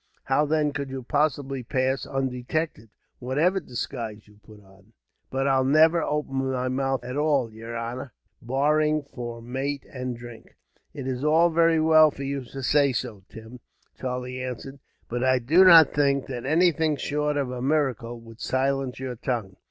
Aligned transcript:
How 0.23 0.47
then 0.47 0.73
could 0.73 0.89
you 0.89 1.03
possibly 1.03 1.61
pass 1.61 2.07
undetected, 2.07 2.89
whatever 3.19 3.59
disguise 3.59 4.27
you 4.27 4.39
put 4.43 4.59
on?" 4.63 4.93
"But 5.29 5.47
I'd 5.47 5.67
never 5.67 6.01
open 6.01 6.37
my 6.51 6.69
mouth 6.69 7.03
at 7.03 7.17
all, 7.17 7.45
at 7.51 7.53
all, 7.53 7.53
yer 7.53 7.75
honor, 7.75 8.11
barring 8.41 9.03
for 9.13 9.43
mate 9.43 9.85
and 9.93 10.17
drink." 10.17 10.55
"It's 10.91 11.23
all 11.23 11.51
very 11.51 11.79
well 11.79 12.09
for 12.09 12.23
you 12.23 12.43
to 12.45 12.63
say 12.63 12.93
so, 12.93 13.21
Tim," 13.29 13.59
Charlie 13.95 14.41
answered; 14.41 14.79
"but 15.07 15.23
I 15.23 15.37
do 15.37 15.63
not 15.63 15.93
think 15.93 16.25
that 16.25 16.47
anything, 16.47 16.95
short 16.97 17.37
of 17.37 17.51
a 17.51 17.61
miracle, 17.61 18.19
would 18.21 18.41
silence 18.41 18.99
your 18.99 19.17
tongue. 19.17 19.55